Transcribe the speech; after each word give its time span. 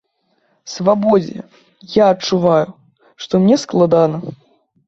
Свабодзе, 0.75 1.37
я 2.01 2.07
адчуваю, 2.13 2.67
што 3.27 3.33
мне 3.45 3.55
складана. 3.67 4.17